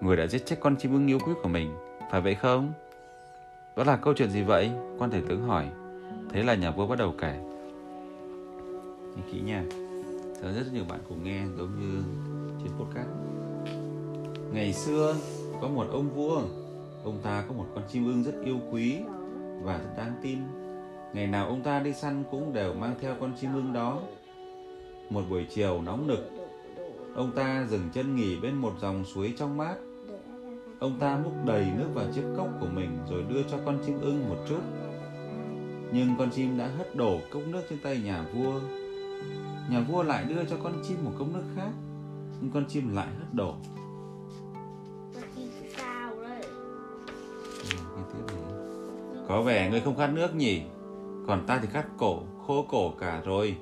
Người 0.01 0.17
đã 0.17 0.27
giết 0.27 0.45
chết 0.45 0.55
con 0.59 0.75
chim 0.75 0.93
ưng 0.93 1.07
yêu 1.07 1.19
quý 1.19 1.33
của 1.43 1.49
mình. 1.49 1.75
Phải 2.11 2.21
vậy 2.21 2.35
không? 2.35 2.73
Đó 3.75 3.83
là 3.83 3.97
câu 3.97 4.13
chuyện 4.13 4.29
gì 4.29 4.41
vậy? 4.41 4.71
Quan 4.97 5.11
thể 5.11 5.21
tướng 5.29 5.47
hỏi. 5.47 5.65
Thế 6.29 6.43
là 6.43 6.55
nhà 6.55 6.71
vua 6.71 6.87
bắt 6.87 6.99
đầu 6.99 7.13
kể. 7.21 7.33
Nhìn 9.15 9.31
kỹ 9.31 9.41
nha 9.41 9.63
sẽ 10.41 10.51
rất 10.53 10.73
nhiều 10.73 10.83
bạn 10.89 10.99
cùng 11.09 11.23
nghe, 11.23 11.41
giống 11.57 11.79
như 11.79 12.03
trên 12.63 12.71
podcast 12.79 13.09
ngày 14.53 14.73
xưa, 14.73 15.15
có 15.61 15.67
một 15.67 15.87
ông 15.91 16.09
vua 16.09 16.41
ông 17.03 17.19
ta 17.23 17.43
có 17.47 17.53
một 17.53 17.65
con 17.75 17.83
chim 17.91 18.05
ưng 18.05 18.23
rất 18.23 18.33
yêu 18.43 18.59
quý 18.71 18.99
và 19.63 19.77
rất 19.77 19.89
đáng 19.97 20.13
tin 20.21 20.39
ngày 21.13 21.27
nào 21.27 21.47
ông 21.47 21.61
ta 21.61 21.79
đi 21.79 21.93
săn 21.93 22.23
cũng 22.31 22.53
đều 22.53 22.73
mang 22.73 22.95
theo 23.01 23.15
con 23.19 23.33
chim 23.41 23.53
ưng 23.53 23.73
đó 23.73 24.01
một 25.09 25.21
buổi 25.29 25.45
chiều 25.49 25.81
nóng 25.81 26.07
nực 26.07 26.31
ông 27.15 27.31
ta 27.31 27.65
dừng 27.69 27.89
chân 27.93 28.15
nghỉ 28.15 28.39
bên 28.39 28.55
một 28.55 28.73
dòng 28.81 29.05
suối 29.05 29.33
trong 29.37 29.57
mát. 29.57 29.75
Ông 30.79 30.99
ta 30.99 31.19
múc 31.23 31.33
đầy 31.45 31.67
nước 31.77 31.87
vào 31.93 32.05
chiếc 32.15 32.23
cốc 32.37 32.47
của 32.59 32.67
mình 32.73 32.97
rồi 33.09 33.23
đưa 33.29 33.43
cho 33.43 33.57
con 33.65 33.79
chim 33.85 34.01
ưng 34.01 34.29
một 34.29 34.37
chút. 34.49 34.61
Nhưng 35.91 36.15
con 36.19 36.29
chim 36.31 36.57
đã 36.57 36.67
hất 36.77 36.95
đổ 36.95 37.19
cốc 37.31 37.41
nước 37.47 37.61
trên 37.69 37.79
tay 37.79 38.01
nhà 38.03 38.25
vua. 38.33 38.59
Nhà 39.69 39.85
vua 39.89 40.03
lại 40.03 40.23
đưa 40.23 40.45
cho 40.45 40.57
con 40.63 40.73
chim 40.83 40.97
một 41.03 41.11
cốc 41.19 41.27
nước 41.33 41.43
khác, 41.55 41.69
nhưng 42.41 42.51
con 42.51 42.65
chim 42.67 42.95
lại 42.95 43.07
hất 43.07 43.33
đổ. 43.33 43.55
Có 49.27 49.41
vẻ 49.41 49.69
ngươi 49.71 49.81
không 49.81 49.97
khát 49.97 50.07
nước 50.13 50.35
nhỉ? 50.35 50.61
Còn 51.27 51.45
ta 51.47 51.59
thì 51.61 51.67
khát 51.71 51.85
cổ, 51.97 52.19
khô 52.47 52.65
cổ 52.69 52.91
cả 52.99 53.21
rồi. 53.25 53.57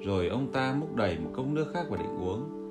Rồi 0.00 0.28
ông 0.28 0.52
ta 0.52 0.74
múc 0.74 0.96
đầy 0.96 1.18
một 1.18 1.30
cốc 1.34 1.46
nước 1.46 1.66
khác 1.74 1.86
và 1.90 1.96
định 1.96 2.18
uống 2.18 2.61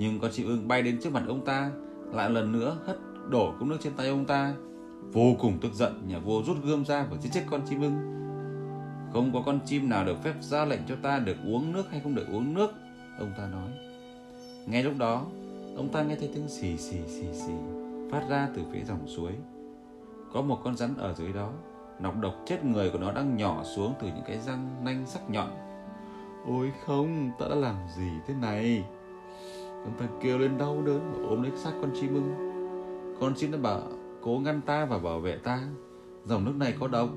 nhưng 0.00 0.18
con 0.18 0.30
chim 0.32 0.46
ưng 0.46 0.68
bay 0.68 0.82
đến 0.82 1.00
trước 1.02 1.12
mặt 1.12 1.22
ông 1.28 1.44
ta 1.44 1.70
lại 2.12 2.30
lần 2.30 2.52
nữa 2.52 2.76
hất 2.86 2.98
đổ 3.28 3.54
cốc 3.58 3.68
nước 3.68 3.76
trên 3.80 3.92
tay 3.96 4.08
ông 4.08 4.24
ta. 4.24 4.54
Vô 5.12 5.34
cùng 5.40 5.58
tức 5.60 5.74
giận 5.74 6.02
nhà 6.08 6.18
vua 6.18 6.42
rút 6.42 6.56
gươm 6.64 6.84
ra 6.84 7.06
và 7.10 7.16
giết 7.16 7.28
chết 7.32 7.44
con 7.50 7.60
chim 7.68 7.80
ưng. 7.80 7.92
Không 9.12 9.32
có 9.32 9.42
con 9.46 9.60
chim 9.66 9.88
nào 9.88 10.04
được 10.04 10.22
phép 10.22 10.34
ra 10.40 10.64
lệnh 10.64 10.80
cho 10.88 10.96
ta 11.02 11.18
được 11.18 11.36
uống 11.46 11.72
nước 11.72 11.90
hay 11.90 12.00
không 12.00 12.14
được 12.14 12.26
uống 12.32 12.54
nước 12.54 12.70
Ông 13.18 13.32
ta 13.38 13.46
nói. 13.46 13.70
Ngay 14.66 14.82
lúc 14.82 14.92
đó 14.98 15.26
Ông 15.76 15.88
ta 15.92 16.02
nghe 16.02 16.16
thấy 16.16 16.30
tiếng 16.34 16.48
xì 16.48 16.76
xì 16.76 16.96
xì 17.06 17.32
xì 17.32 17.52
Phát 18.10 18.28
ra 18.28 18.48
từ 18.56 18.62
phía 18.72 18.84
dòng 18.84 19.06
suối. 19.06 19.32
Có 20.32 20.42
một 20.42 20.60
con 20.64 20.76
rắn 20.76 20.94
ở 20.98 21.14
dưới 21.14 21.32
đó 21.32 21.52
Nọc 22.00 22.20
độc 22.20 22.34
chết 22.46 22.64
người 22.64 22.90
của 22.90 22.98
nó 22.98 23.12
đang 23.12 23.36
nhỏ 23.36 23.64
xuống 23.64 23.94
Từ 24.00 24.06
những 24.06 24.24
cái 24.26 24.38
răng 24.38 24.84
nanh 24.84 25.06
sắc 25.06 25.30
nhọn. 25.30 25.50
Ôi 26.46 26.72
không, 26.86 27.30
ta 27.38 27.46
đã 27.48 27.54
làm 27.54 27.76
gì 27.96 28.10
thế 28.26 28.34
này? 28.34 28.84
Chúng 29.84 29.94
ta 29.98 30.06
kêu 30.20 30.38
lên 30.38 30.58
đau 30.58 30.82
đớn 30.86 31.12
Và 31.12 31.28
ôm 31.28 31.42
lấy 31.42 31.52
xác 31.56 31.72
con 31.80 31.90
chim 32.00 32.14
ưng 32.14 32.34
Con 33.20 33.34
chim 33.34 33.52
đã 33.52 33.58
bảo 33.58 33.82
cố 34.22 34.38
ngăn 34.38 34.60
ta 34.60 34.84
và 34.84 34.98
bảo 34.98 35.20
vệ 35.20 35.36
ta 35.36 35.62
dòng 36.24 36.44
nước 36.44 36.56
này 36.56 36.74
có 36.80 36.88
độc. 36.88 37.08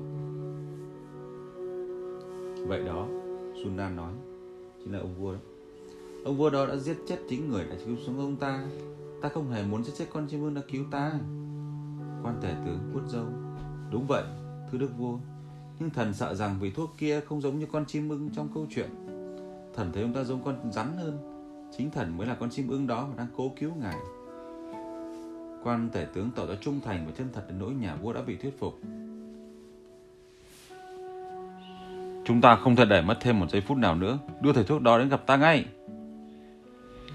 Vậy 2.66 2.84
đó, 2.84 3.08
Sunan 3.64 3.96
nói, 3.96 4.12
chính 4.78 4.92
là 4.92 4.98
ông 4.98 5.14
vua 5.14 5.32
đó. 5.32 5.38
Ông 6.24 6.36
vua 6.36 6.50
đó 6.50 6.66
đã 6.66 6.76
giết 6.76 6.96
chết 7.08 7.18
chính 7.28 7.48
người 7.48 7.64
đã 7.64 7.76
cứu 7.86 7.96
sống 8.06 8.18
ông 8.18 8.36
ta. 8.36 8.64
Ta 9.22 9.28
không 9.28 9.50
hề 9.50 9.64
muốn 9.64 9.84
giết 9.84 9.92
chết 9.96 10.06
con 10.12 10.26
chim 10.26 10.42
ưng 10.42 10.54
đã 10.54 10.62
cứu 10.72 10.84
ta. 10.90 11.12
Quan 12.22 12.38
tể 12.42 12.54
tướng 12.66 12.78
vuốt 12.92 13.08
râu. 13.08 13.24
Đúng 13.92 14.06
vậy, 14.06 14.24
thưa 14.72 14.78
đức 14.78 14.90
vua. 14.98 15.18
Nhưng 15.78 15.90
thần 15.90 16.14
sợ 16.14 16.34
rằng 16.34 16.58
vị 16.60 16.70
thuốc 16.70 16.94
kia 16.98 17.20
không 17.20 17.40
giống 17.40 17.58
như 17.58 17.66
con 17.72 17.84
chim 17.86 18.08
ưng 18.08 18.30
trong 18.36 18.48
câu 18.54 18.66
chuyện. 18.70 18.90
Thần 19.74 19.90
thấy 19.92 20.02
ông 20.02 20.12
ta 20.12 20.24
giống 20.24 20.44
con 20.44 20.72
rắn 20.72 20.96
hơn. 20.96 21.33
Chính 21.76 21.90
thần 21.90 22.16
mới 22.16 22.26
là 22.26 22.34
con 22.34 22.50
chim 22.50 22.68
ưng 22.68 22.86
đó 22.86 23.06
mà 23.08 23.14
đang 23.16 23.26
cố 23.36 23.52
cứu 23.60 23.72
ngài. 23.80 23.96
Quan 25.64 25.88
tể 25.92 26.06
tướng 26.14 26.30
tỏ 26.36 26.46
ra 26.46 26.54
trung 26.60 26.80
thành 26.84 27.06
và 27.06 27.12
chân 27.18 27.28
thật 27.32 27.44
đến 27.48 27.58
nỗi 27.58 27.72
nhà 27.72 27.94
vua 27.94 28.12
đã 28.12 28.22
bị 28.22 28.36
thuyết 28.36 28.58
phục. 28.58 28.80
Chúng 32.24 32.40
ta 32.40 32.56
không 32.56 32.76
thể 32.76 32.84
để 32.84 33.02
mất 33.02 33.16
thêm 33.20 33.40
một 33.40 33.50
giây 33.50 33.60
phút 33.60 33.78
nào 33.78 33.94
nữa. 33.94 34.18
Đưa 34.40 34.52
thầy 34.52 34.64
thuốc 34.64 34.82
đó 34.82 34.98
đến 34.98 35.08
gặp 35.08 35.26
ta 35.26 35.36
ngay. 35.36 35.64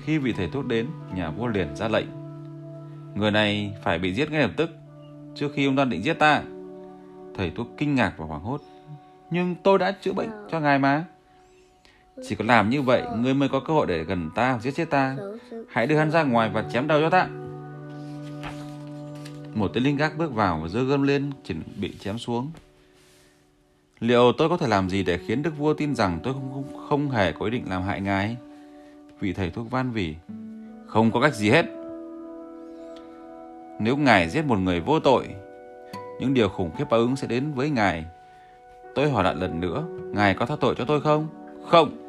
Khi 0.04 0.18
vị 0.18 0.34
thầy 0.38 0.50
thuốc 0.50 0.66
đến, 0.66 0.88
nhà 1.16 1.32
vua 1.32 1.48
liền 1.48 1.76
ra 1.76 1.88
lệnh. 1.88 2.08
Người 3.16 3.32
này 3.32 3.74
phải 3.84 4.00
bị 4.00 4.14
giết 4.14 4.32
ngay 4.32 4.42
lập 4.42 4.52
tức, 4.58 4.70
trước 5.36 5.52
khi 5.54 5.66
ông 5.66 5.76
ta 5.76 5.86
định 5.86 6.04
giết 6.04 6.14
ta. 6.14 6.44
Thầy 7.36 7.52
thuốc 7.52 7.68
kinh 7.78 7.96
ngạc 7.96 8.14
và 8.18 8.26
hoảng 8.26 8.42
hốt. 8.42 8.62
Nhưng 9.32 9.56
tôi 9.64 9.80
đã 9.80 9.92
chữa 10.02 10.14
bệnh 10.14 10.30
cho 10.52 10.60
ngài 10.60 10.80
mà. 10.80 11.06
Chỉ 12.28 12.36
có 12.36 12.46
làm 12.46 12.70
như 12.70 12.82
vậy, 12.82 13.04
ngươi 13.18 13.34
mới 13.34 13.50
có 13.50 13.60
cơ 13.60 13.74
hội 13.74 13.88
để 13.88 14.04
gần 14.04 14.30
ta 14.36 14.60
giết 14.62 14.76
chết 14.76 14.90
ta. 14.90 15.16
Hãy 15.70 15.88
đưa 15.88 15.98
hắn 15.98 16.12
ra 16.12 16.24
ngoài 16.24 16.50
và 16.54 16.66
chém 16.74 16.88
đầu 16.88 17.02
cho 17.02 17.10
ta. 17.10 17.28
Một 19.56 19.72
tên 19.74 19.84
linh 19.84 19.98
gác 19.98 20.18
bước 20.18 20.34
vào 20.34 20.60
và 20.62 20.68
giơ 20.68 20.84
gươm 20.84 21.04
lên, 21.04 21.32
chuẩn 21.46 21.62
bị 21.76 21.94
chém 22.00 22.18
xuống. 22.18 22.52
Liệu 24.00 24.32
tôi 24.38 24.50
có 24.50 24.58
thể 24.58 24.68
làm 24.68 24.90
gì 24.90 25.04
để 25.04 25.18
khiến 25.18 25.44
đức 25.44 25.58
vua 25.58 25.74
tin 25.74 25.96
rằng 25.96 26.20
tôi 26.24 26.34
không, 26.34 26.52
không, 26.54 26.88
không 26.90 27.10
hề 27.10 27.32
có 27.32 27.46
ý 27.46 27.52
định 27.52 27.64
làm 27.70 27.84
hại 27.84 28.02
ngài? 28.02 28.38
Vị 29.20 29.34
thầy 29.34 29.50
thuốc 29.50 29.72
van 29.72 29.92
vỉ. 29.92 30.16
Không 30.88 31.12
có 31.12 31.22
cách 31.22 31.36
gì 31.36 31.50
hết. 31.50 31.66
Nếu 33.80 33.98
ngài 33.98 34.30
giết 34.30 34.46
một 34.46 34.60
người 34.60 34.80
vô 34.80 35.00
tội, 35.00 35.28
những 36.20 36.34
điều 36.34 36.50
khủng 36.50 36.72
khiếp 36.78 36.86
báo 36.90 37.00
ứng 37.00 37.16
sẽ 37.16 37.28
đến 37.28 37.52
với 37.54 37.70
ngài. 37.70 38.06
Tôi 38.96 39.10
hỏi 39.10 39.24
lại 39.24 39.36
lần 39.36 39.60
nữa, 39.60 39.84
ngài 40.14 40.34
có 40.34 40.46
tha 40.46 40.56
tội 40.60 40.76
cho 40.78 40.86
tôi 40.86 41.02
không? 41.02 41.28
Không. 41.66 42.09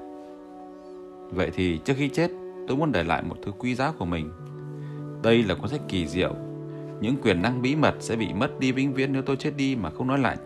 Vậy 1.31 1.51
thì 1.55 1.79
trước 1.85 1.95
khi 1.97 2.09
chết, 2.09 2.31
tôi 2.69 2.77
muốn 2.77 2.93
để 2.93 3.05
lại 3.05 3.23
một 3.23 3.37
thứ 3.43 3.53
quý 3.59 3.75
giá 3.75 3.93
của 3.99 4.05
mình. 4.05 4.31
Đây 5.23 5.43
là 5.43 5.55
cuốn 5.55 5.71
sách 5.71 5.81
kỳ 5.89 6.07
diệu. 6.07 6.35
Những 7.01 7.17
quyền 7.23 7.43
năng 7.43 7.63
bí 7.63 7.77
mật 7.77 7.95
sẽ 8.01 8.17
bị 8.17 8.33
mất 8.33 8.61
đi 8.61 8.73
vĩnh 8.73 8.95
viễn 8.95 9.13
nếu 9.13 9.23
tôi 9.23 9.37
chết 9.37 9.53
đi 9.57 9.77
mà 9.77 9.91
không 9.91 10.07
nói 10.07 10.19
lại 10.19 10.37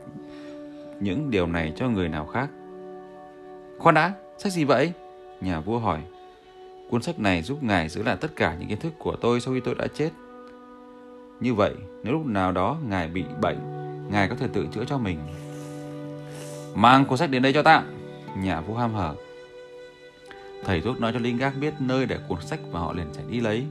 những 1.01 1.31
điều 1.31 1.47
này 1.47 1.73
cho 1.77 1.89
người 1.89 2.09
nào 2.09 2.27
khác. 2.27 2.49
Khoan 3.79 3.95
đã, 3.95 4.13
sách 4.39 4.53
gì 4.53 4.65
vậy? 4.65 4.93
Nhà 5.41 5.61
vua 5.61 5.79
hỏi. 5.79 6.01
Cuốn 6.91 7.03
sách 7.03 7.19
này 7.19 7.43
giúp 7.43 7.63
ngài 7.63 7.89
giữ 7.89 8.03
lại 8.03 8.17
tất 8.21 8.37
cả 8.37 8.57
những 8.59 8.69
kiến 8.69 8.79
thức 8.81 8.93
của 8.99 9.17
tôi 9.17 9.41
sau 9.41 9.55
khi 9.55 9.61
tôi 9.61 9.75
đã 9.75 9.87
chết. 9.95 10.11
Như 11.41 11.55
vậy, 11.55 11.75
nếu 12.03 12.13
lúc 12.13 12.27
nào 12.27 12.53
đó 12.53 12.79
ngài 12.89 13.09
bị 13.09 13.25
bệnh, 13.41 13.59
ngài 14.11 14.29
có 14.29 14.35
thể 14.35 14.49
tự 14.53 14.67
chữa 14.75 14.85
cho 14.85 14.99
mình. 14.99 15.19
Mang 16.75 17.05
cuốn 17.05 17.19
sách 17.19 17.31
đến 17.31 17.43
đây 17.43 17.53
cho 17.53 17.63
ta. 17.63 17.83
Nhà 18.37 18.61
vua 18.61 18.75
ham 18.75 18.95
hở. 18.95 19.15
Thầy 20.65 20.81
thuốc 20.81 21.01
nói 21.01 21.13
cho 21.13 21.19
linh 21.19 21.37
gác 21.37 21.55
biết 21.61 21.75
nơi 21.81 22.07
để 22.07 22.19
cuốn 22.29 22.41
sách 22.41 22.61
và 22.73 22.81
họ 22.81 22.93
liền 22.93 23.07
chạy 23.13 23.25
đi 23.31 23.41
lấy. 23.41 23.67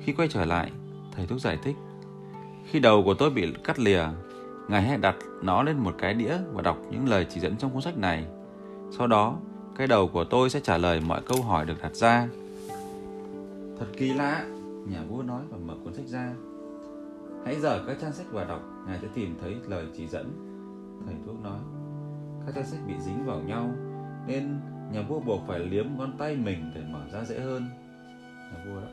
Khi 0.00 0.12
quay 0.12 0.28
trở 0.28 0.44
lại, 0.44 0.70
thầy 1.16 1.26
thuốc 1.26 1.40
giải 1.40 1.58
thích. 1.62 1.76
Khi 2.70 2.80
đầu 2.80 3.02
của 3.04 3.14
tôi 3.14 3.30
bị 3.30 3.54
cắt 3.64 3.78
lìa, 3.78 4.04
ngài 4.68 4.82
hãy 4.82 4.98
đặt 4.98 5.16
nó 5.42 5.62
lên 5.62 5.78
một 5.78 5.94
cái 5.98 6.14
đĩa 6.14 6.36
và 6.52 6.62
đọc 6.62 6.78
những 6.90 7.08
lời 7.08 7.26
chỉ 7.30 7.40
dẫn 7.40 7.56
trong 7.56 7.70
cuốn 7.70 7.82
sách 7.82 7.98
này. 7.98 8.26
Sau 8.98 9.06
đó, 9.06 9.36
cái 9.76 9.86
đầu 9.86 10.08
của 10.08 10.24
tôi 10.24 10.50
sẽ 10.50 10.60
trả 10.60 10.78
lời 10.78 11.00
mọi 11.00 11.20
câu 11.26 11.42
hỏi 11.42 11.66
được 11.66 11.82
đặt 11.82 11.94
ra. 11.94 12.28
Thật 13.78 13.86
kỳ 13.96 14.12
lạ, 14.12 14.44
nhà 14.88 15.02
vua 15.08 15.22
nói 15.22 15.42
và 15.50 15.58
mở 15.64 15.74
cuốn 15.84 15.94
sách 15.94 16.06
ra. 16.06 16.32
Hãy 17.44 17.60
dở 17.60 17.84
các 17.86 17.96
trang 18.00 18.12
sách 18.12 18.26
và 18.32 18.44
đọc, 18.44 18.60
ngài 18.86 18.98
sẽ 19.02 19.08
tìm 19.14 19.38
thấy 19.40 19.56
lời 19.68 19.86
chỉ 19.96 20.06
dẫn. 20.06 20.30
Thầy 21.06 21.14
thuốc 21.26 21.42
nói, 21.42 21.58
các 22.46 22.54
trang 22.54 22.66
sách 22.66 22.80
bị 22.86 22.94
dính 23.00 23.26
vào 23.26 23.40
nhau, 23.40 23.70
nên 24.26 24.60
nhà 24.92 25.02
vua 25.08 25.20
buộc 25.20 25.40
phải 25.46 25.58
liếm 25.58 25.86
ngón 25.98 26.12
tay 26.18 26.36
mình 26.36 26.70
để 26.74 26.80
mở 26.92 27.00
ra 27.12 27.24
dễ 27.24 27.40
hơn. 27.40 27.68
Nhà 28.52 28.64
vua 28.66 28.80
đó. 28.80 28.88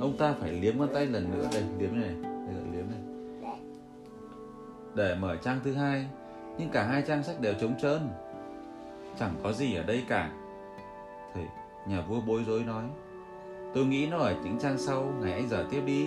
Ông 0.00 0.16
ta 0.18 0.34
phải 0.40 0.52
liếm 0.52 0.78
ngón 0.78 0.88
tay 0.94 1.06
lần 1.06 1.30
nữa 1.32 1.48
đây, 1.52 1.62
liếm 1.78 1.90
này, 2.00 2.14
đây 2.22 2.54
là 2.54 2.72
liếm 2.72 2.84
này. 2.90 3.00
Để 4.94 5.14
mở 5.20 5.36
trang 5.36 5.60
thứ 5.64 5.72
hai, 5.72 6.06
nhưng 6.58 6.68
cả 6.68 6.86
hai 6.86 7.02
trang 7.02 7.22
sách 7.22 7.40
đều 7.40 7.54
trống 7.60 7.74
trơn. 7.82 8.08
Chẳng 9.18 9.34
có 9.42 9.52
gì 9.52 9.74
ở 9.74 9.82
đây 9.82 10.02
cả. 10.08 10.30
Thầy, 11.34 11.44
nhà 11.88 12.00
vua 12.08 12.20
bối 12.20 12.44
rối 12.46 12.64
nói. 12.64 12.84
Tôi 13.74 13.86
nghĩ 13.86 14.06
nó 14.06 14.18
ở 14.18 14.34
những 14.44 14.58
trang 14.58 14.78
sau, 14.78 15.14
ngày 15.20 15.32
anh 15.32 15.48
giờ 15.48 15.66
tiếp 15.70 15.82
đi. 15.86 16.06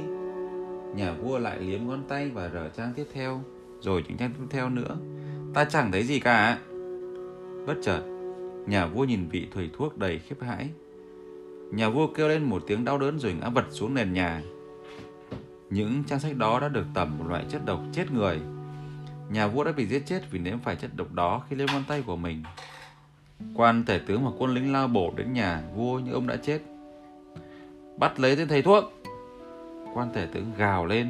Nhà 0.95 1.13
vua 1.13 1.39
lại 1.39 1.59
liếm 1.59 1.87
ngón 1.87 2.03
tay 2.07 2.29
và 2.29 2.49
rở 2.49 2.69
trang 2.77 2.93
tiếp 2.95 3.05
theo, 3.13 3.41
rồi 3.81 4.03
những 4.07 4.17
trang 4.17 4.31
tiếp 4.37 4.45
theo 4.49 4.69
nữa. 4.69 4.97
Ta 5.53 5.65
chẳng 5.65 5.91
thấy 5.91 6.03
gì 6.03 6.19
cả. 6.19 6.59
Bất 7.67 7.75
chợt, 7.81 8.01
nhà 8.67 8.85
vua 8.85 9.03
nhìn 9.03 9.27
vị 9.27 9.47
thầy 9.53 9.69
thuốc 9.77 9.97
đầy 9.97 10.19
khiếp 10.19 10.35
hãi. 10.41 10.69
Nhà 11.71 11.89
vua 11.89 12.07
kêu 12.07 12.27
lên 12.27 12.43
một 12.43 12.63
tiếng 12.67 12.85
đau 12.85 12.97
đớn 12.97 13.19
rồi 13.19 13.33
ngã 13.33 13.49
vật 13.49 13.65
xuống 13.69 13.93
nền 13.93 14.13
nhà. 14.13 14.41
Những 15.69 16.03
trang 16.07 16.19
sách 16.19 16.37
đó 16.37 16.59
đã 16.59 16.67
được 16.67 16.85
tẩm 16.93 17.17
một 17.17 17.25
loại 17.29 17.45
chất 17.49 17.65
độc 17.65 17.81
chết 17.93 18.11
người. 18.11 18.39
Nhà 19.31 19.47
vua 19.47 19.63
đã 19.63 19.71
bị 19.71 19.85
giết 19.85 20.03
chết 20.05 20.21
vì 20.31 20.39
nếm 20.39 20.59
phải 20.59 20.75
chất 20.75 20.91
độc 20.95 21.13
đó 21.13 21.41
khi 21.49 21.55
lên 21.55 21.67
ngón 21.67 21.83
tay 21.87 22.03
của 22.05 22.15
mình. 22.15 22.43
Quan 23.55 23.83
tể 23.85 23.99
tướng 24.07 24.25
và 24.25 24.31
quân 24.37 24.53
lính 24.53 24.73
lao 24.73 24.87
bổ 24.87 25.13
đến 25.15 25.33
nhà 25.33 25.63
vua 25.75 25.99
nhưng 25.99 26.13
ông 26.13 26.27
đã 26.27 26.35
chết. 26.35 26.59
Bắt 27.97 28.19
lấy 28.19 28.35
tên 28.35 28.47
thầy 28.47 28.61
thuốc. 28.61 28.83
Quan 29.93 30.09
tể 30.13 30.27
tướng 30.33 30.51
gào 30.57 30.85
lên. 30.85 31.07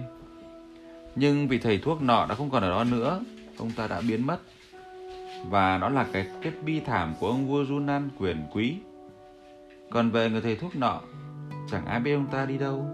Nhưng 1.16 1.48
vì 1.48 1.60
thầy 1.60 1.78
thuốc 1.78 2.02
nọ 2.02 2.26
đã 2.30 2.36
không 2.36 2.50
còn 2.50 2.64
ở 2.64 2.70
đó 2.70 2.84
nữa, 2.84 3.24
ông 3.58 3.72
ta 3.72 3.88
đã 3.88 4.02
biến 4.02 4.28
mất. 4.28 4.40
Và 5.46 5.78
đó 5.78 5.90
là 5.90 6.08
cái 6.14 6.28
kết 6.42 6.52
bi 6.66 6.80
thảm 6.80 7.14
của 7.20 7.28
ông 7.28 7.48
vua 7.48 7.66
Yunan 7.70 8.10
quyền 8.20 8.48
quý. 8.52 8.78
Còn 9.90 10.12
về 10.12 10.30
người 10.30 10.42
thầy 10.42 10.56
thuốc 10.56 10.76
nọ, 10.76 11.02
chẳng 11.72 11.86
ai 11.86 12.00
biết 12.00 12.14
ông 12.14 12.28
ta 12.32 12.46
đi 12.46 12.58
đâu, 12.58 12.86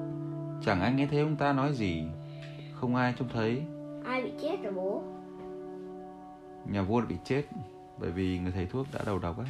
chẳng 0.65 0.81
ai 0.81 0.93
nghe 0.93 1.07
thấy 1.07 1.19
ông 1.19 1.35
ta 1.35 1.53
nói 1.53 1.73
gì, 1.73 2.03
không 2.73 2.95
ai 2.95 3.13
trông 3.19 3.29
thấy. 3.33 3.63
Ai 4.05 4.23
bị 4.23 4.31
chết 4.41 4.63
rồi 4.63 4.73
bố? 4.73 5.03
Nhà 6.71 6.81
vua 6.81 7.01
đã 7.01 7.05
bị 7.09 7.15
chết 7.25 7.43
bởi 7.99 8.11
vì 8.11 8.39
người 8.39 8.51
thầy 8.51 8.65
thuốc 8.65 8.87
đã 8.93 8.99
đầu 9.05 9.19
độc 9.19 9.37
ấy. 9.37 9.47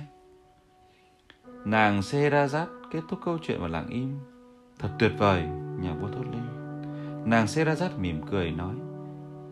Nàng 1.66 2.00
Serazat 2.00 2.66
kết 2.92 3.02
thúc 3.10 3.20
câu 3.26 3.38
chuyện 3.42 3.60
vào 3.60 3.70
lặng 3.70 3.88
im. 3.90 4.20
Thật 4.80 4.90
tuyệt 5.00 5.12
vời, 5.18 5.44
nhà 5.82 5.94
vua 5.94 6.08
thốt 6.08 6.24
lên. 6.32 6.44
Nàng 7.26 7.46
Serazat 7.46 7.90
mỉm 8.00 8.22
cười 8.32 8.52
nói, 8.52 8.76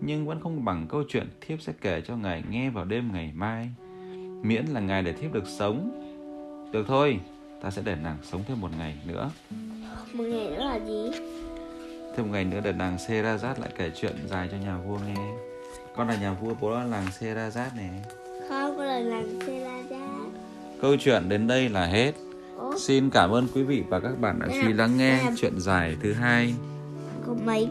nhưng 0.01 0.25
vẫn 0.27 0.39
không 0.39 0.65
bằng 0.65 0.86
câu 0.89 1.03
chuyện 1.10 1.27
thiếp 1.41 1.62
sẽ 1.62 1.74
kể 1.81 2.01
cho 2.08 2.15
ngài 2.15 2.43
nghe 2.50 2.70
vào 2.70 2.86
đêm 2.86 3.12
ngày 3.13 3.31
mai. 3.36 3.70
Miễn 4.43 4.65
là 4.65 4.79
ngài 4.79 5.03
để 5.03 5.13
thiếp 5.13 5.34
được 5.34 5.48
sống. 5.48 5.98
Được 6.74 6.86
thôi, 6.88 7.20
ta 7.62 7.72
sẽ 7.72 7.81
để 7.86 7.96
nàng 8.03 8.17
sống 8.24 8.43
thêm 8.48 8.62
một 8.62 8.70
ngày 8.77 8.98
nữa. 9.08 9.29
Một 10.13 10.24
ngày 10.24 10.50
nữa 10.50 10.63
là 10.65 10.79
gì? 10.79 11.10
Thêm 12.15 12.25
một 12.25 12.31
ngày 12.31 12.43
nữa 12.46 12.60
để 12.63 12.72
nàng 12.72 12.98
Serazat 12.98 13.60
lại 13.62 13.70
kể 13.77 13.91
chuyện 14.01 14.15
dài 14.27 14.48
cho 14.51 14.58
nhà 14.58 14.77
vua 14.77 14.98
nghe. 15.08 15.15
Con 15.96 16.08
là 16.08 16.15
nhà 16.15 16.34
vua, 16.34 16.53
bố 16.62 16.70
là 16.70 16.84
làng 16.84 17.05
Serazat 17.20 17.75
này. 17.77 17.89
Không, 18.50 18.77
con 18.77 18.86
là 18.88 19.00
làng 19.00 19.39
Selada. 19.48 20.08
Câu 20.81 20.96
chuyện 21.00 21.29
đến 21.29 21.48
đây 21.48 21.70
là 21.70 21.86
hết. 21.86 22.12
Ủa, 22.58 22.77
Xin 22.77 23.10
cảm 23.10 23.31
ơn 23.31 23.48
quý 23.55 23.63
vị 23.63 23.84
và 23.89 24.00
các 24.00 24.20
bạn 24.22 24.39
đã 24.39 24.48
chú 24.48 24.67
ý 24.67 24.74
lắng 24.74 24.98
nghe 24.98 25.20
Em. 25.20 25.34
chuyện 25.38 25.53
dài 25.60 25.98
thứ 26.03 26.13
hai. 26.13 26.53
có 27.27 27.36
mấy 27.46 27.67